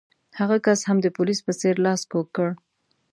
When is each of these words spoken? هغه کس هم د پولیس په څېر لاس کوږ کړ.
هغه 0.39 0.57
کس 0.65 0.79
هم 0.87 0.97
د 1.01 1.07
پولیس 1.17 1.39
په 1.45 1.51
څېر 1.59 1.75
لاس 1.85 2.01
کوږ 2.11 2.27
کړ. 2.35 2.49